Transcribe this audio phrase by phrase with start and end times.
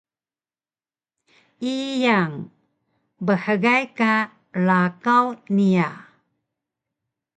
[1.73, 2.33] Iyang:
[3.25, 4.13] Bhgay ka
[4.65, 5.89] rakaw niya